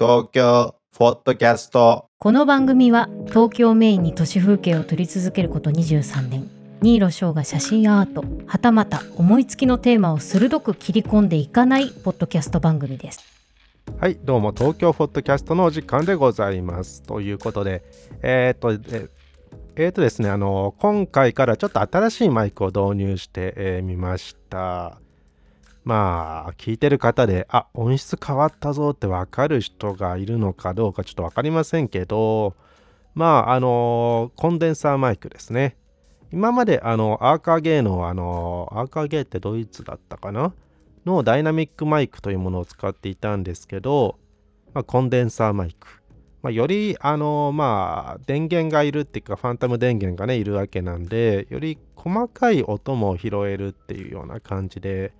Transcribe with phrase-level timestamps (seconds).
[0.00, 2.08] 東京フォットキャスト。
[2.20, 6.48] この番組は東京メインに都市風景を撮り続けること23年。
[6.80, 13.24] 新納翔が写真アートはたまた思いつきのテーマを鋭く切り込んでいかないポッドキャスト番組です。
[13.98, 17.02] はいどうも東京フォットキャストのお時間でございます。
[17.02, 17.82] ということで
[18.22, 19.08] えー、っとえ
[19.74, 25.00] えー、とですねあの今回からちょっと新しいマイクを導入してみ、えー、ました
[25.88, 32.54] まあ聞いてる方であ音質変わったぞってわかる人がいるのかどうかちょっと分かりませんけど
[33.14, 35.78] まああのコンデンサーマイクですね。
[36.30, 40.52] 今まであのアーカーゲーのあのアーカーゲーってドイツだったかな？
[41.06, 44.18] のダイナミックマイクというものを使っていたんですけど、
[44.74, 45.86] まあ、コンデンサーマイク、
[46.42, 55.14] まあ、よりあのまあ電源がいるっていうかファンタム電源がねいるわけなんでより細かい音も拾えるっていうような感じで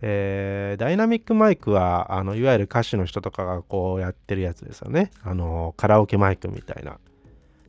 [0.00, 5.10] えー、ダイナミックマイクはあのいわゆる歌手の人とかがこうやってるやつですよね。
[5.22, 6.98] あのカラオケマイクみたいな。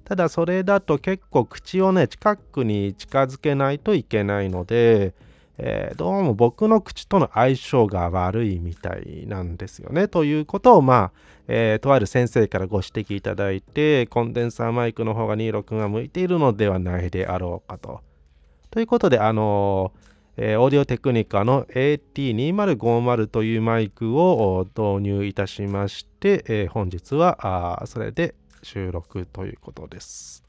[0.04, 5.14] ただそれだと結構口をね近くに近づけないといけないので、
[5.58, 10.08] えー、どうも僕の口との相性が悪いみたいなんですよね。
[10.08, 11.12] ということをまあ、
[11.48, 18.02] えー、とある先生からご指摘いただいてコンデンサーマイクの方が26が向いているのではないであろうかと。
[18.70, 20.10] ということであのー
[20.42, 30.46] えー、オーディオテクニカの AT2050 というマイクを導入いたしまして、えー、本日はそれで収録ということです。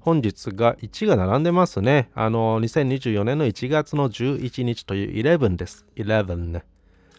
[0.00, 2.10] 本日が1が並んでますね。
[2.14, 5.84] あの、2024年の1月の11日という11です。
[5.96, 6.64] 11ね。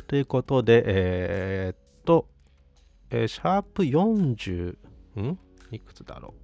[0.08, 2.28] ということで、えー、っと、
[3.12, 4.78] えー、シャープ40、
[5.22, 5.38] ん？
[5.72, 6.43] いくつだろう？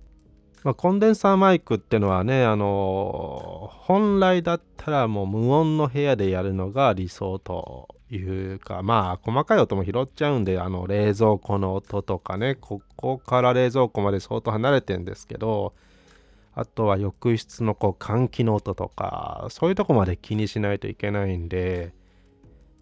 [0.63, 15.73] まあ、コンデンサーマイクってのはね、あの、本来だったらもう無音の部屋でやるのが理想というか、まあ、細かい音も拾っちゃうんで、あの、冷蔵庫の音とかね、ここから冷蔵庫まで相当離れてんですけど、
[16.53, 21.93] あとは浴室のこう換気の音とか、そういうとこまで気にしないといけないんで、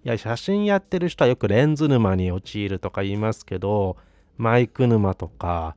[0.03, 3.97] いや、写真やってる人はよくレンズ沼に陥るとか言いますけど、
[4.37, 5.75] マイク沼とか、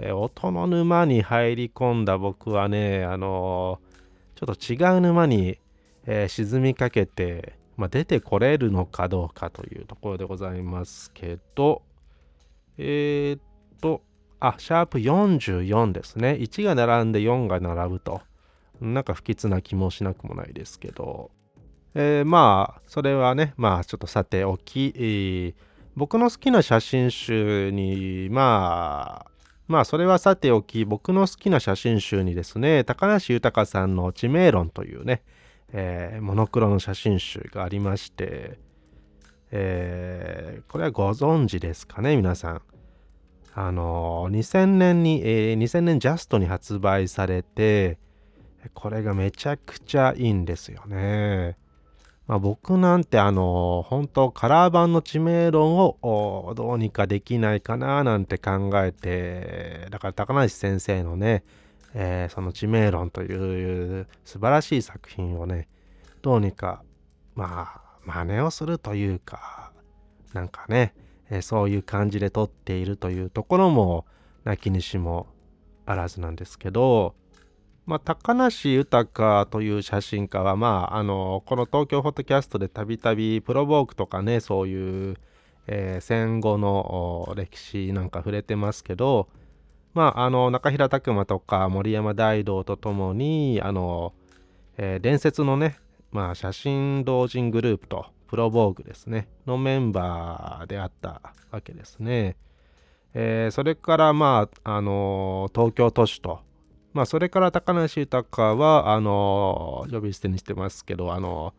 [0.00, 5.58] えー、音の沼に入り込んだ僕はね、あのー、ちょっと違う沼に、
[6.06, 11.82] えー、沈みかけて、まあ、出てこれるのかどうかというところでございますけど、
[12.76, 13.40] えー、っ
[13.80, 14.02] と、
[14.40, 16.38] あ、シャープ44ですね。
[16.40, 18.20] 1が並んで4が並ぶと。
[18.80, 21.30] なんか不吉な気もしなくもないですけど、
[21.94, 25.54] えー、まあ、それはね、まあ、ちょっとさておき、えー、
[25.96, 29.27] 僕の好きな写真集に、まあ、
[29.68, 35.22] まあそれはさておき僕の好きな写真集にですね高梨豊さんの「知名論」というね、
[35.72, 38.58] えー、モノクロの写真集がありまして、
[39.50, 42.62] えー、これはご存知ですかね皆さん。
[43.54, 47.98] あの2000年に、えー、2000年ジャストに発売されて
[48.72, 51.56] これがめちゃくちゃいいんですよね。
[52.28, 61.42] まあ、僕なんてあの本当カラー版の知名論をどうにかできないかななんて考えてだから高梨先生のね、
[61.94, 65.68] えー、その知名論という素晴らしい作品をね
[66.20, 66.82] どうにか
[67.34, 69.72] まあ真似をするというか
[70.34, 70.94] なんかね、
[71.30, 74.04] えー、そういう感じで撮っているというところも
[74.44, 75.28] なきにしも
[75.86, 77.14] あらずなんですけど
[77.88, 85.16] まあ、高梨豊という写真家は、まあ、あのこの東京フォトキャストでたびたびプロボークとかねそういう、
[85.68, 89.30] えー、戦後の歴史なんか触れてますけど、
[89.94, 94.12] まあ、あの中平拓磨とか森山大道とともにあの、
[94.76, 95.78] えー、伝説のね、
[96.12, 102.36] まあ、写真同人グループとプロボーグですねのメンバーであったわけですね。
[103.14, 106.40] えー、それからまああの東京都市と
[106.98, 111.54] まあ、それから高梨豊は、あの、呼び捨てにしてますけど、あの、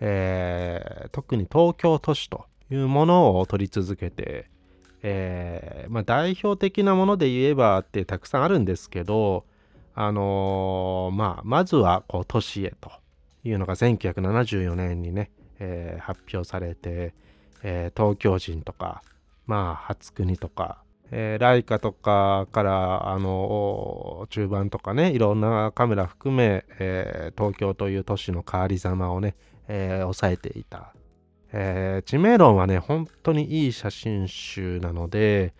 [0.00, 4.50] えー、特に東京都市というものを取り続けて、
[5.02, 9.46] えー、まあ、代表的なもので言えばってたくさんあるんですけど、
[9.94, 12.92] あのー、まあ、まずはこう都市へと
[13.44, 17.14] いうのが1974年にね、えー、発表されて、
[17.62, 19.02] え東京人とか、
[19.46, 20.82] まあ、初国とか、
[21.14, 29.36] えー、ライカとかからあの中盤とかねいろんなカメラ含め、えー、東京という都市の変わりざまをね、
[29.68, 30.94] えー、抑えていた、
[31.52, 35.52] えー、知名論はね本当にいい写真集なので、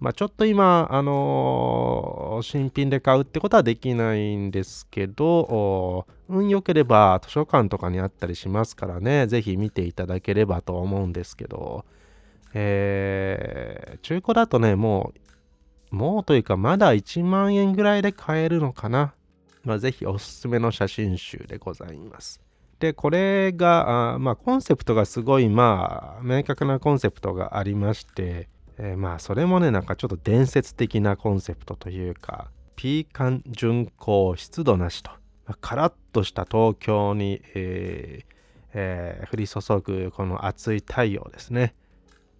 [0.00, 11.84] まあ、ちょっと今、あのー、新品で買うってことはできないんですけど、運良ければ図書館とかにあったりしますからね、ぜひ見ていただければと思うんですけど、
[12.54, 15.12] えー中古だとね、も
[15.90, 19.14] う、もうというか、まだ1万円ぐらいで買えるのかな。
[19.64, 22.40] まあ、ぜひおすすめの写真集でございます。
[22.78, 35.10] で、これが、あまあ、コンセプトがすごい、まあ、明確なコンセプトがありまして、えーまあ、それもね、なんかちょっと伝説的なコンセプトというか、ピーカン巡航湿度なしと、
[35.46, 38.36] まあ、カラッとした東京に、えー
[38.74, 41.74] えー降り注ぐこの熱い太陽ですね。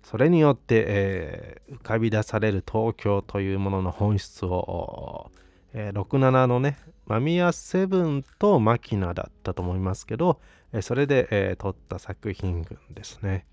[0.08, 5.32] それによって、えー浮かび出される東京というものの本質を、
[5.73, 10.38] えー67のね、マミヤセブンとマキナだったと思いますけど、
[10.73, 13.47] えーそれで、えー撮った作品群ですね。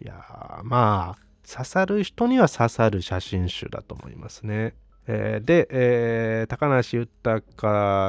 [0.00, 4.76] いやーまあ、刺さる人には刺さる写真集だと思いますね。
[5.08, 7.42] えーで、えー高梨豊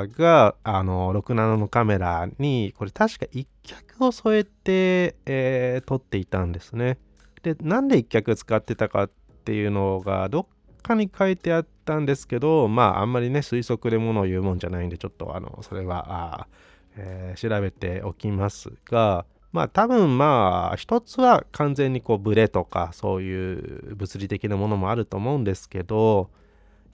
[0.07, 7.00] があの67のカメラにこれ確か一脚を添えて、えー撮っていたんですね。
[7.41, 9.09] でなんで一脚使ってたかっ
[9.45, 10.45] ていうのがどっ
[10.81, 16.47] かに書いてあったんですけどまああんまりね推測でものを言うもんじゃないんでちょっとあのそれはあ、
[16.95, 26.30] えー調べておきますがまあ多分まあ一つは完全にこうブレとかそういう物理的なものもあると思うんですけど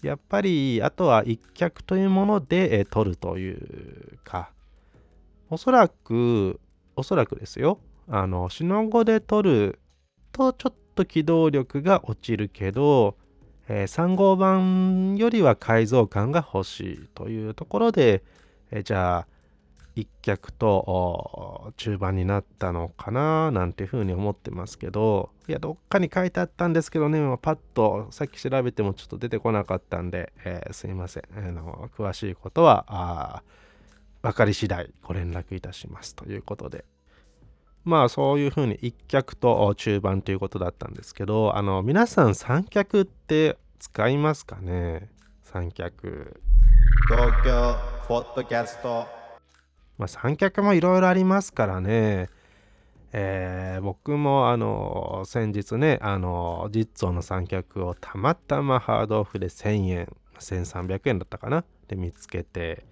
[0.01, 4.51] やっぱりあとは一脚というもので、えー撮るというか
[5.49, 6.59] おそらく
[6.95, 7.79] おそらくですよ。
[8.07, 9.79] あのシノゴで撮る
[10.35, 13.15] とちょっと機動力が落ちるけど、
[13.69, 18.21] え3号版よりは改造感が欲しいというところで、
[18.69, 19.27] えじゃあ
[19.95, 31.23] 一脚と中盤になったのかななんていうふうに思ってますけどいやどっかに書いてあったんですけどねパッとさっき調べてもちょっと出てこなかったんで、えーすいません。
[31.37, 33.41] あの詳しいことは
[34.21, 36.83] 分かり次第ご連絡いたしますということで。
[37.85, 45.09] まあそういうふうに一脚と中盤ということだったんですけどあの皆さん三脚って使いますかね？
[45.43, 46.41] 三脚。
[47.07, 47.75] 東京
[48.07, 49.05] ポッドキャスト
[49.97, 52.29] まあ、三脚もいろいろありますからね、
[53.13, 61.63] えー僕もあの先日ねあのジッツォの三脚をたまたまハードオフで1000円1300円だったかな？
[61.87, 62.83] で見つけて、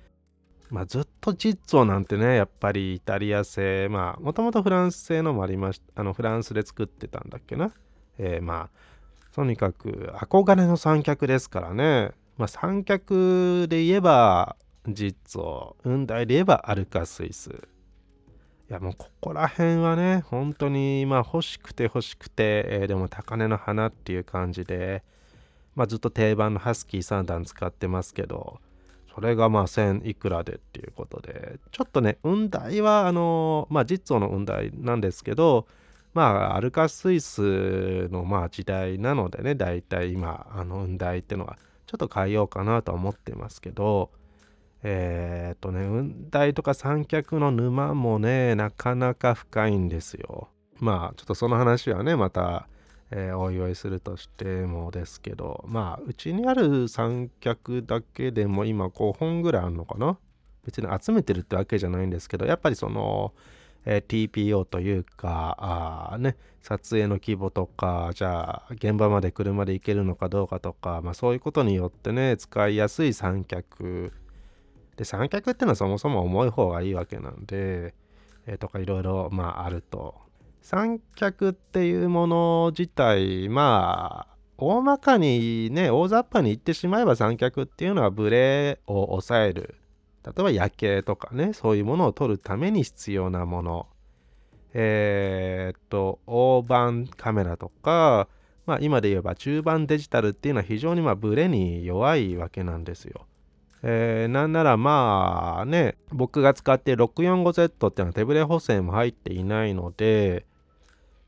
[0.73, 7.71] まあ、ずっとジッツォなんてねやっぱりイタリア製まあもともとフランス製のもありましたあのフランスで作ってたんだっけな、
[8.17, 14.55] えーまあとにかく憧れの三脚ですからね、まあ、三脚で言えば
[14.87, 17.49] ジッツォ、雲台で言えばアルカスイス。
[17.49, 25.03] いやもうここら辺はね、本当にまあ欲しくて欲しくて、えーでも高値の花っていう感じで、
[25.75, 28.59] まあずっと定番のハスキー3段使ってますけど、
[29.13, 35.67] それがまあ1000いくらでっていうことで、ちょっとね、雲台はあのまあジッツォの雲台なんですけど、
[36.13, 44.09] まあアルカスイスのまあ時代なのでね、だいたい今、あの雲台ってのはちょっと変えようかなとは思ってますけど、
[44.83, 50.49] えーっとね、雲台とか三脚の沼もね、なかなか深いんですよ。
[50.79, 52.67] まあ、ちょっとその話はね、また、
[53.15, 60.17] えーおいおいするとしてもですけど、まあ、うちにある三脚だけでも今5本ぐらいあるのかな？
[60.65, 63.33] 別に集めてるってわけじゃないんですけど、やっぱりその、
[63.85, 65.57] えー TPO というか、
[66.11, 74.11] あね、撮影の規模とか、じゃあ、現場まで車で行けるのかどうかとか、まあそういうことによってね、使いやすい三脚、
[74.95, 77.93] で三脚ってのはそもそも重い方がいいわけなんで、
[78.47, 80.15] えとかいろいろまああると。
[80.63, 89.75] 三脚っていうもの自体まあ大まかにね大雑把に言ってしまえば三脚っていうのはブレを抑える
[90.25, 93.87] 例えば夜景とかねそういうものを撮るために必要なもの
[94.73, 98.29] えーっと大判カメラとか
[98.65, 103.25] まあ今で言えば中盤デジタルっていうのは非常にまあブレに弱いわけなんですよ。
[103.83, 110.45] えーなんならまあね僕が使っている 645Z っていうのは手ブレ補正も入っていないので、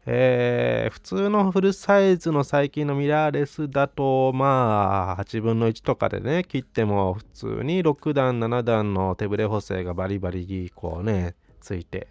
[0.05, 12.07] えー普通のフルサイズの最近のミラーレスだとまあ8分の1とかでね切っても普通に6段7段の手ブレ補正がバリバリこうねついて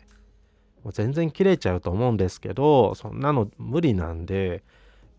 [0.82, 4.64] もう全然切れちゃうと思うんですけどそんなの無理なんで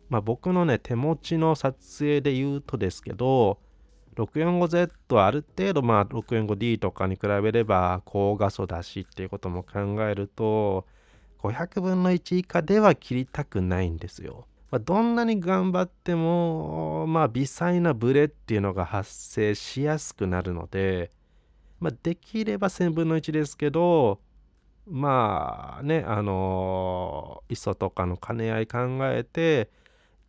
[0.10, 3.58] まあ僕のね手持ちの撮影で言うとですけど
[4.18, 10.86] 645Z はある程度まあ 645D とかに比べれば高画素だしっていうことも考えると
[11.52, 14.48] 500分の1以下では切りたくないんですよ。
[14.72, 21.12] まあ、どんなに頑張ってもまあ微細なブレっていうのが発生しやすくなるので、
[21.80, 24.20] まあ、できれば1000分の1ですけど
[24.88, 29.70] まあねあの ISO とかの兼ね合い考えて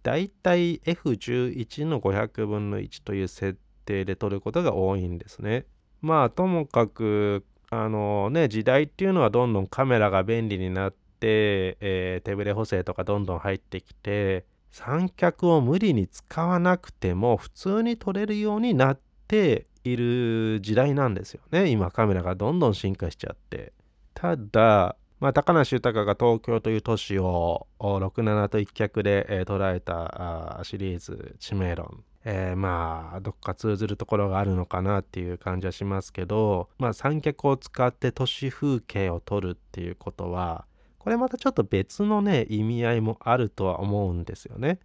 [0.03, 5.67] だいたい F11 の500分の1という設定で撮ることが多いんですね。
[6.01, 21.69] まあともかくあのね時代っていうのはどんどんカメラが便利になって、えー、手ブレ補正とかどんどん入ってきて三脚を無理に使わなくても普通に撮れるようになっている時代なんですよね。
[21.69, 23.73] 今カメラがどんどん進化しちゃって。
[24.15, 40.67] ただまあ、高梨豊が東京という都市を67と一脚で、えー、捉えたシリーズ「知名論」えー、まあどっか通ずるところがあるのかなっていう感じはしますけど、まあ、三脚を使って都市風景を撮るっていうことは
[41.07, 44.81] これまたちょっと別のね意味合いもあるとは思うんですよね。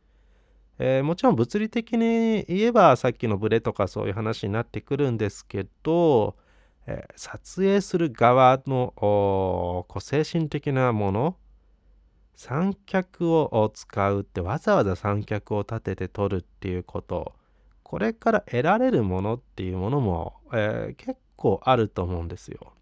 [0.78, 6.36] えー、もちろん物理的に言えばさっきのブレとかそういう話になってくるんですけど、
[6.86, 11.38] えー、撮影する側のこう精神的なもの
[12.36, 17.34] 三脚を使うってわざわざ三脚を立てて撮るっていうこと
[17.82, 22.74] これから得られるものっていうものも、えー、結構あると思うんですよ。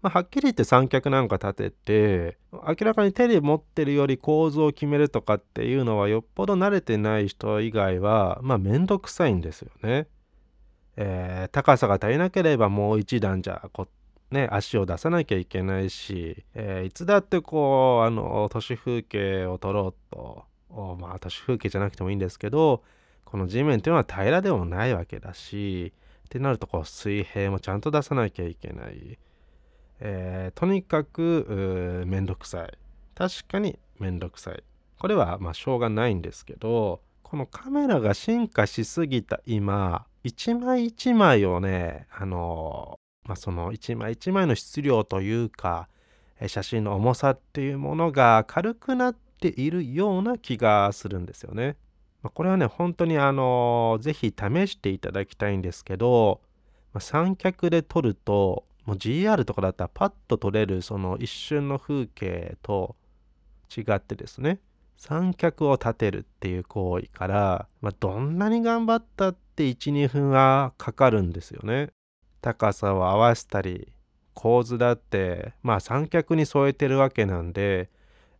[0.00, 10.06] まあ、はっきり言って三脚なんか立てて明らかに手で持ってるより構造を決めるとかっていうのはよっぽど慣れてない人以外はまあめんどくさいんですよね。
[10.96, 13.88] えー、高さが足りなければもう一段じゃこ
[14.30, 20.44] ね、足を出さなきゃいけないし、えー、いつだってこうあの都市風景を撮ろうと
[20.98, 22.82] まあ都市風景じゃなくてもいいんですけど
[23.24, 25.94] この地面っていうのは平らでもないわけだし
[26.26, 29.18] ってなるとこう水平もちゃんと出さなきゃいけない、
[30.00, 32.78] えー、とにかくめんどくさい
[33.14, 34.62] 確かにめんどくさい
[34.98, 45.88] これはまあしょうがないんですけどこのカメラが進化しすぎた今一枚一枚をねあのまあ、その一枚一枚の質量というか
[46.46, 51.76] 写真の重さっていうものが軽くなっているような気がするんですよね。
[52.22, 56.40] まあ、これはね本当にあの是非試していただきたいんですけど、
[56.92, 62.96] まあ、三脚で撮るともう GR とかだったらパッと撮れるその一瞬の風景と
[63.76, 64.60] 違ってですね
[64.96, 71.90] 三脚を立てるっていう行為から、まあ、どんなに頑張ったって12分はかかるんですよね。
[72.40, 73.92] 高さを合わせたり
[74.32, 77.90] 構図だってまあ三脚に添えてるわけなんで、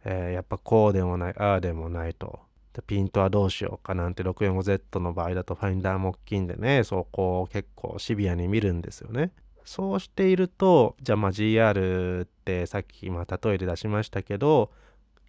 [0.07, 2.41] えー、やっぱこうでもないああでもないと
[2.87, 9.33] ピントはどうしようかなんて 645Z の場合だとファインダーも大きいんでねそこを結構シビアに見るんですよね。
[9.69, 14.71] そうしているとじゃあまあ GR ってさっき今例えで出しましたけど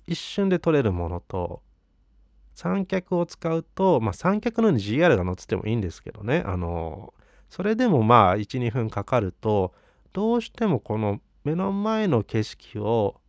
[0.08, 1.62] 一瞬で撮れるものと
[2.56, 7.14] 三脚を使うとまあ三脚のように GR が乗っててもいいんですけどねあの
[7.50, 9.74] それでもまあ12分かかると
[10.14, 13.20] どうしてもこの目の前の景色を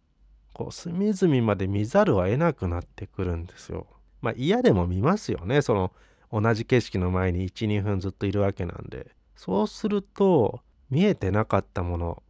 [0.55, 3.89] こう隅々まで見ざるを得なくなってくるんですよ。
[4.23, 5.91] まあ嫌でも見ますよねその
[6.33, 9.11] 同じ景色の前に12分ずっといるわけなんで。
[9.35, 10.61] そうすると
[10.91, 12.23] 見えてなかったもの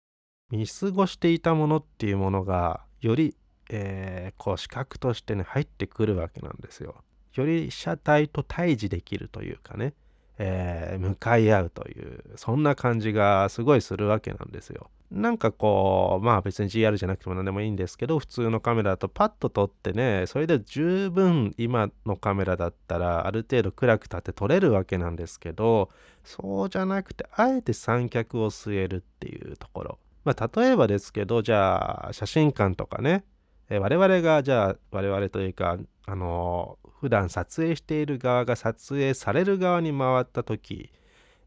[0.51, 3.37] 見過ごしていたものっていうものがより、
[3.71, 6.97] えー、こう視覚としてね入ってくるわけなんですよ。
[7.35, 9.95] より車体と対峙できるというかね
[10.43, 14.91] えー、向かい合うというそんな感じがすごいするわけなんですよ。
[15.11, 25.91] なんかこうまあ別に GR じゃなくても何でもいいんですけど普通のカメラだとパッと撮ってねそれで十分今のカメラだったらある程度暗く立って撮れるわけなんですけど
[26.23, 29.99] そうじゃなくてあえて三脚を据えるっていうところ。
[30.25, 33.25] まあ例えばですけどじゃあ写真館とかね
[33.71, 40.91] え我々がじゃあ我々というかあの普段撮影している側が撮影される側に回った時、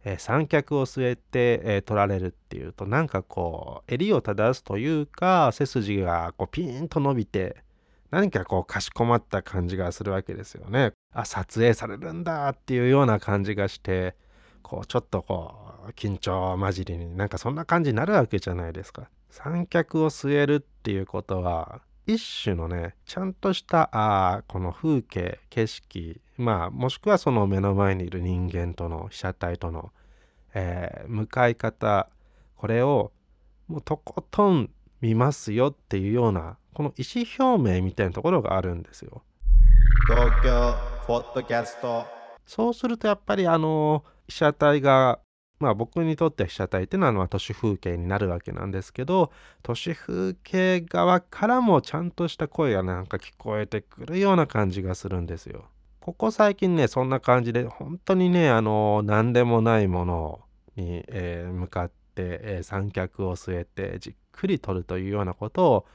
[0.04, 7.64] えー、三脚を据えて、えー、撮られるっていうとなんかこう襟を正すというか背筋がこうピーンと伸びて
[8.12, 10.92] 何かこうかしこまった感じがするわけですよね。
[11.14, 14.16] あ撮影されるんだっていうような感じがして
[14.62, 15.56] こうちょっとこ
[15.88, 19.10] う緊張混じりになんかそんな感じになるわけじゃないですか。
[19.30, 29.92] 三脚を据えるっていうことは一種のねちゃんとしたあこの風景景色まあもしくはその目の前にいる人間との被写体との、
[30.54, 32.10] えー、向かい方
[32.56, 33.12] これを
[33.68, 34.70] もうとことん
[35.02, 37.26] 見ますよっていうようなこの意思
[37.56, 39.22] 表明みたいなところがあるんですよ。
[40.08, 40.76] 東京
[41.06, 42.06] フォットキャスト
[42.46, 45.20] そうするとやっぱりあの被写体が
[45.60, 55.66] まあ僕にとって被写体っていうのは都市風景になるわけなんですけど都市風景側からもちゃんとした声がなんか聞こえてくるような感じがするんですよ。
[56.04, 60.42] ここ最近ねそんな感じで本当にねあの何でもないもの
[60.76, 65.86] に、えー、向かって、えー、三脚を据えてじっくり撮るというようなことを、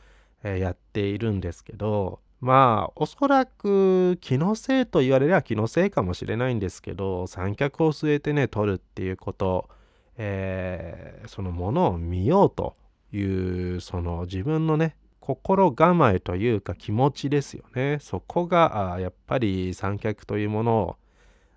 [0.42, 9.68] えーやっているんですけどまあおそらく気のせいと言われれば気のせいかもしれないんですけど三脚を据えてね撮るっていうこと、
[10.16, 12.76] えーそのものを見ようと
[13.12, 13.20] い
[13.76, 14.96] うその自分のね
[15.28, 17.98] 心構えというか気持ちですよね。
[18.00, 20.96] そこがやっぱり三脚というものを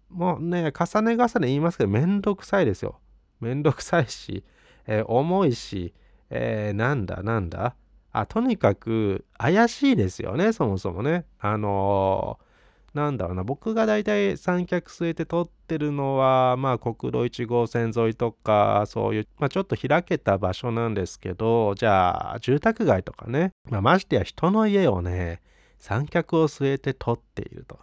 [0.10, 3.00] もうね重ね重ね言いますけどめんどくさいですよ。
[3.40, 4.44] めんどくさいし、
[4.88, 5.94] えー重いし、
[6.30, 7.76] えーなんだなんだ。
[8.12, 11.24] あとにかく怪しいですよねそもそもね。
[11.40, 12.51] あのー
[12.94, 13.44] なんだろうな。
[13.44, 25.42] 僕が大体三脚据えて撮ってるのはまあ国道1号線沿いとかそういう、まあ、ちょっと開けた場所なんですけどじゃあ住宅街とかね、まあ、ましてや人の家をね
[25.80, 27.80] 三脚を据えて撮っていると。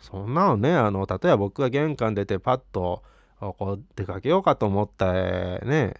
[0.00, 3.02] そんなのねあの例えば僕が玄関出てパッと
[3.40, 5.94] こう出かけようかと思ったね。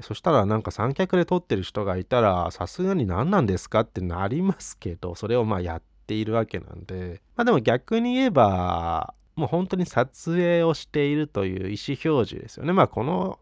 [0.00, 12.72] そしたらなんか三脚で撮ってる人がいたらさすがに何なんですかってなりますけどそれをまあやってているわけなんでまあでも逆に言えばもう本当に撮影をしているという意思表示ですよね。
[12.72, 13.38] まあこの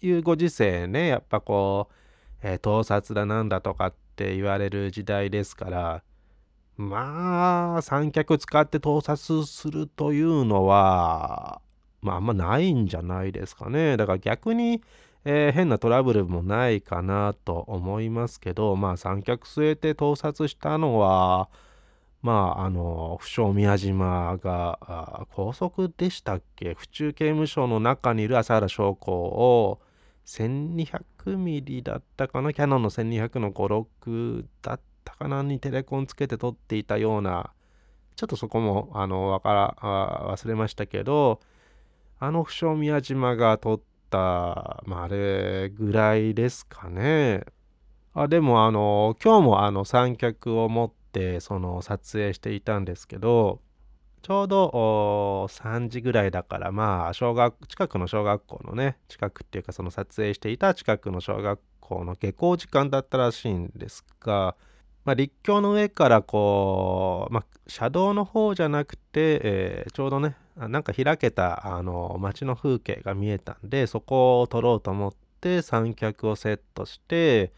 [0.00, 1.94] いうご時世ねやっぱこう、
[2.42, 6.02] えー盗撮だなんだとかって言われる時代ですから
[6.76, 11.60] まあ三脚使って盗撮するというのは
[12.00, 13.96] まああんまないんじゃないですかね。
[13.96, 14.80] だから逆に
[15.24, 21.50] えー変なトラブルもないかなと思いますけどまあ三脚据えて盗撮したのは
[22.28, 26.74] まああの不詳宮島があ拘束でしたっけ？
[26.74, 29.80] 府中刑務所の中にいる朝原将校を
[30.26, 32.52] 1200ミリだったかな？
[32.52, 35.42] キャノンの1200の56だったかな？
[35.42, 37.54] にテレコンつけて撮っていたような。
[38.14, 41.40] ちょっとそこもあのわからあ忘れましたけど
[42.18, 43.80] あの不詳宮島が撮っ
[44.10, 47.44] た、まあ、あれぐらいですかね。
[48.12, 53.60] あでもあの今日もあの三脚を持ってその撮影していたんですけど
[54.22, 64.56] ちょうど3時ぐらいだからまあ小学近くの小学校のね近くっていうかその撮影していた近くの小学校の下校時間だったらしいんですが、
[65.04, 77.52] まあ、陸橋の上からこう、まあ、車道の方じゃなくて、えーちょうどねあなんか開けたあの街の風景が見えたんでそこを撮ろうと思って三脚をセットして、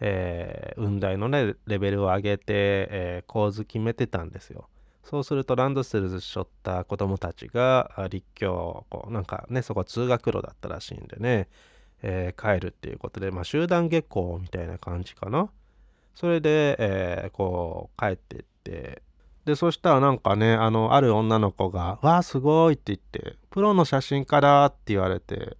[0.00, 4.68] えー雲台のねレベルを上げて、えー構図決めてたんですよ。
[5.04, 11.48] そうするとランドセルしょった子供たちが立教こうなんかねそこ通学路だったらしいんでね、
[12.02, 15.50] えー帰るっていうことで、まあ、集団下校みたいな感じかな。
[16.14, 19.02] それで、えーこう帰ってって
[19.44, 25.56] でそしたらなんかねあのある女の子が「わあすごい」って言って「プロの写真家だ」って言われて、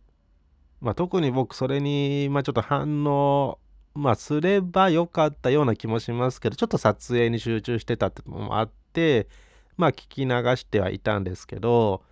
[0.80, 3.58] まあ、特に僕それに、まあ、ちょっと反応
[4.00, 9.28] まあすればよかったような気もしますけどちょっと撮影に集中してたってのもあって
[9.76, 12.02] まあ聞き流してはいたんですけど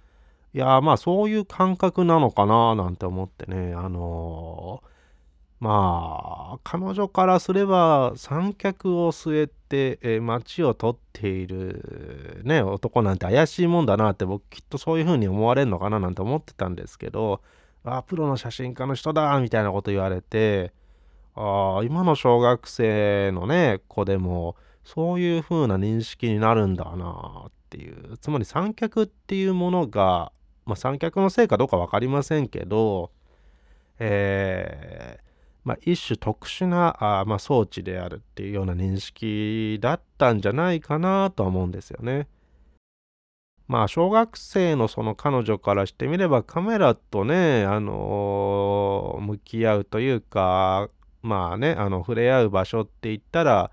[0.55, 3.75] いやまあそういう感覚なのかななんて思ってね。
[3.75, 4.99] あのー
[5.61, 17.43] まあ彼女からすれば三脚を据えて、えー街を撮っているね男なんて怪しいもんだなって僕きっとそういう風に思われるのかななんて思ってたんですけど
[17.85, 20.73] あプロの写真家の人だみたいなこと言われて
[21.41, 30.33] あー今の小学生のね子でもそういう風な認識になるんだなっていうつまり三脚っていうものが、
[30.67, 33.13] まあ、三脚のせいかどうか分かりませんけど
[34.01, 35.29] えー
[35.65, 42.27] まあ、一種特殊なあ、まあ、装置であるっていうような認識だったんじゃないかなとは思うんですよね。
[43.67, 50.89] まあ小学生のその彼女からしてみればカメラとね、あのー向き合うというか
[51.23, 53.71] まあねあの触れ合う場所って言ったら、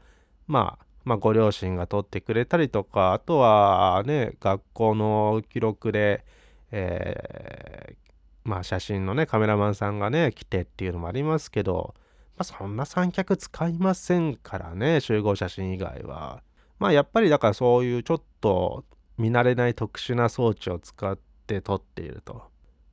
[0.47, 6.25] まあ、まあご両親が撮ってくれたりとかあとはね学校の記録で、
[6.71, 8.05] えー
[8.45, 11.95] まあ写真のねカメラマンさんがね来てっていうのもありますけど、
[12.37, 16.41] まあ、そんな三脚使いませんからね集合写真以外は。
[16.77, 18.85] まあやっぱりだからそういうちょっと
[19.17, 22.43] 見慣れない特殊な装置を使って撮っていると。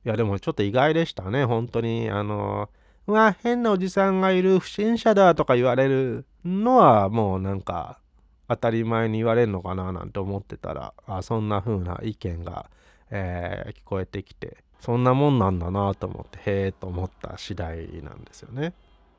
[0.05, 2.69] いやでもちょっと意外でしたね本当にあの
[3.07, 7.99] うわ変なおじさんがいる不審者だとか言われるのはもうなんか
[8.47, 12.69] 当たり前に言われるのかななんて思ってたらあそんな風な意見が、
[13.09, 18.73] えー聞こえてきてそんなもんなんだなと思ってへえと思った次第なんですよね。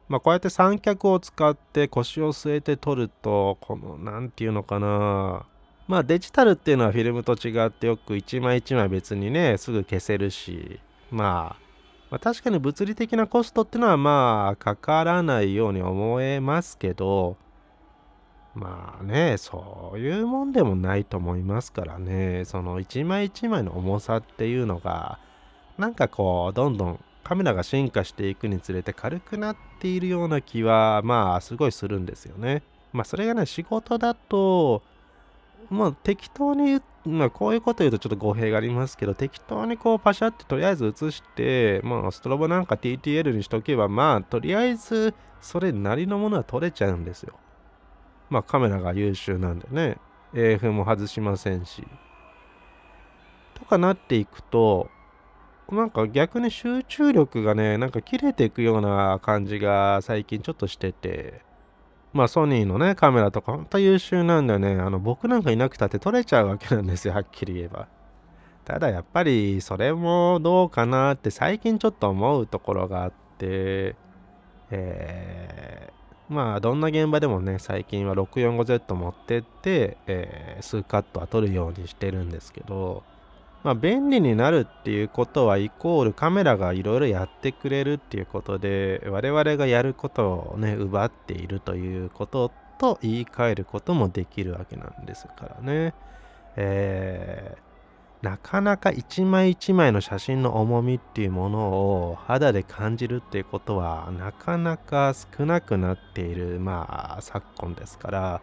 [0.09, 5.47] まあこうやって三脚を使って腰を据えて撮るとこの何て言うのかな
[5.89, 11.64] まあデジタルっていうのはフィルムと違ってよく一枚一枚別にねすぐ消せるしまあ
[12.11, 17.37] まあ、確かに物理的なコストってのはまあかからないように思えますけど
[18.55, 25.19] まあねそういうもんでもないと思いますからねその一枚一枚の重さっていうのが
[25.77, 32.63] なんかこうどんどんカメラが進化していくにつれて軽くなっているような気はまあすごいするんですよね。
[32.93, 34.83] まあそれがね仕事だと
[35.71, 47.35] まあ適当にまあこういうこと言うとちょっと語弊がありますけど適当にこうパシャってとりあえず映してまあストロボなんか TTL にしとけばまあとりあえずそれなりのものは撮れちゃうんですよ。
[48.31, 49.99] まあカメラが優秀なんでね
[50.35, 51.87] AF も外しませんし。
[53.55, 54.91] とかなっていくと
[55.73, 61.41] なんか逆に集中力がね、なんか切れていくような感じが最近ちょっとしてて、
[62.15, 64.77] まあソニーのね、カメラとかほんと優秀なんだよね。
[64.77, 67.89] あの僕なんかいなくたって撮れちゃうわけなんですよ、はっきり言えば。
[68.65, 73.97] ただやっぱりそれもどうかなって最近ちょっと思うところがあって、
[74.71, 83.03] えー、まあどんな現場でもね、最近は 645Z 持ってって、えー、数カットは撮るようにしてるんですけど、
[83.65, 95.95] まあ、便利になるっていうことはイコールカメラがいろいろやってくれるっていうことで我々がやることをね奪っているということと言い換えることもできるわけなんですからね。
[96.57, 108.41] えー、なかなか一枚一枚の写真の重みっていうものを肌で感じるっていうことはなかなか少なくなっているまあ昨今ですから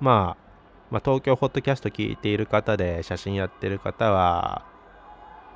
[0.00, 0.47] まあ
[0.90, 4.64] まあ、東京ホットキャスト聞いている方で写真やってる方は、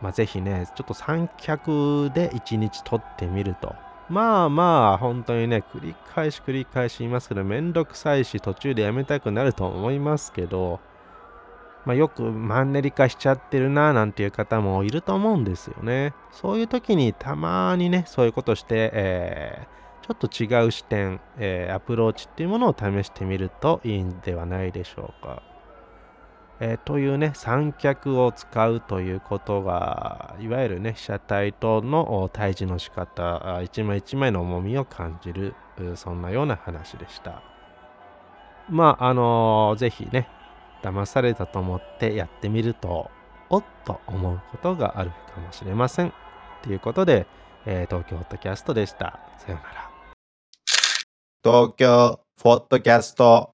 [0.00, 3.74] まあ、ぜひね、ちょっと三脚で一日撮ってみると。
[4.10, 10.80] まあまあ、本当にね、繰り返し繰り返し言いますけど、めんどくさいし、途中でやめたくなると思いますけど、
[11.86, 16.14] まあ、よくマンネリ化しちゃってるななんていう方もいると思うんですよね。
[16.30, 25.42] そういう時にたまにね、そういうことして、えーちょっと違う視点、えー、アプローチっていうものを試してみるといいんではないでしょうか。
[26.60, 35.54] えー、というね、三脚を使うということが、いわゆるね、被写体との対峙の仕方、一枚一枚の重みを感じる、
[35.96, 37.42] そんなような話でした。
[38.68, 40.28] まあ、あのー、ぜひね、
[40.82, 43.10] 騙されたと思ってやってみると、
[43.50, 46.12] おっと思うことがあるかもしれません。
[46.62, 47.26] ということで、
[47.66, 49.18] えー、東京ホットキャストでした。
[49.38, 49.91] さようなら。
[51.44, 53.50] 東京フォットキャスト。